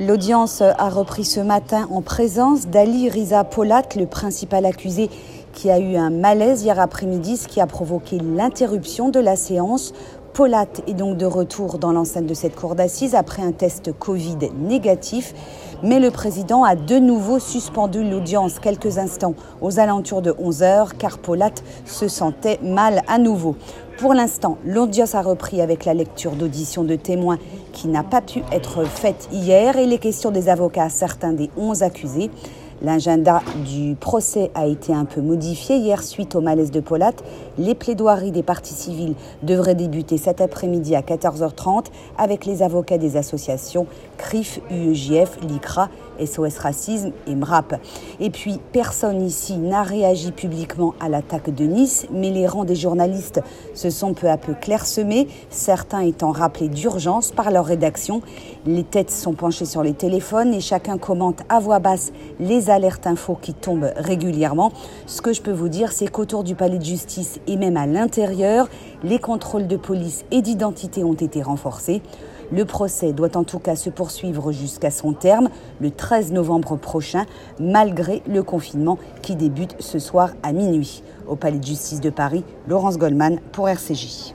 [0.00, 5.08] L'audience a repris ce matin en présence d'Ali Riza Polat, le principal accusé
[5.52, 9.92] qui a eu un malaise hier après-midi, ce qui a provoqué l'interruption de la séance.
[10.34, 14.50] Polat est donc de retour dans l'enceinte de cette cour d'assises après un test Covid
[14.58, 15.32] négatif.
[15.84, 20.96] Mais le président a de nouveau suspendu l'audience quelques instants aux alentours de 11 heures
[20.96, 21.52] car Polat
[21.86, 23.54] se sentait mal à nouveau.
[23.96, 27.38] Pour l'instant, l'audience a repris avec la lecture d'auditions de témoins
[27.72, 31.48] qui n'a pas pu être faite hier et les questions des avocats à certains des
[31.56, 32.32] 11 accusés.
[32.82, 37.12] L'agenda du procès a été un peu modifié hier suite au malaise de Polat.
[37.56, 41.86] Les plaidoiries des parties civiles devraient débuter cet après-midi à 14h30
[42.18, 43.86] avec les avocats des associations
[44.18, 45.88] CRIF, UEJF, LICRA,
[46.24, 47.74] SOS Racisme et MRAP.
[48.20, 52.76] Et puis, personne ici n'a réagi publiquement à l'attaque de Nice, mais les rangs des
[52.76, 53.40] journalistes
[53.74, 58.22] se sont peu à peu clairsemés, certains étant rappelés d'urgence par leur rédaction.
[58.66, 62.12] Les têtes sont penchées sur les téléphones et chacun commente à voix basse
[62.70, 64.72] alertes infos qui tombent régulièrement.
[65.06, 67.86] Ce que je peux vous dire, c'est qu'autour du palais de justice et même à
[67.86, 68.68] l'intérieur,
[69.02, 72.02] les contrôles de police et d'identité ont été renforcés.
[72.52, 75.48] Le procès doit en tout cas se poursuivre jusqu'à son terme
[75.80, 77.24] le 13 novembre prochain,
[77.58, 81.02] malgré le confinement qui débute ce soir à minuit.
[81.26, 84.34] Au Palais de justice de Paris, Laurence Goldman pour RCJ.